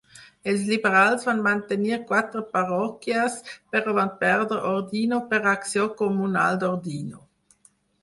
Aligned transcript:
Els 0.51 0.61
liberals 0.69 1.25
van 1.29 1.43
mantenir 1.47 1.99
quatre 2.13 2.41
parròquies 2.57 3.37
però 3.77 3.95
van 4.01 4.11
perdre 4.25 4.61
Ordino 4.73 5.23
per 5.31 5.45
Acció 5.57 5.89
Comunal 6.05 6.63
d'Ordino. 6.67 7.27